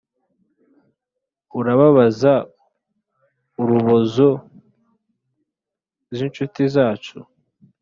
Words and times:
urababaza 1.59 2.33
urubozo 3.61 4.29
zinshuti 6.15 6.61
zacu. 6.75 7.17